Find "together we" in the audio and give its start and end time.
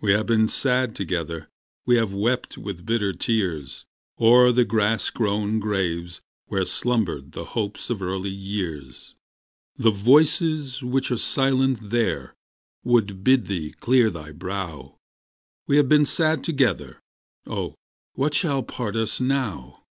0.96-1.96